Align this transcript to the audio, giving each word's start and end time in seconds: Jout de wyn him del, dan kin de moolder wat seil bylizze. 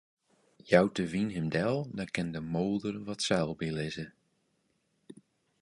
Jout 0.69 0.91
de 0.97 1.05
wyn 1.11 1.29
him 1.35 1.47
del, 1.55 1.77
dan 1.97 2.09
kin 2.15 2.29
de 2.35 2.41
moolder 2.53 2.95
wat 3.07 3.23
seil 3.27 3.51
bylizze. 3.59 4.05